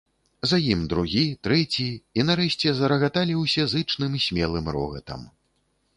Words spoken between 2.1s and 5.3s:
і нарэшце зарагаталі ўсе зычным смелым рогатам.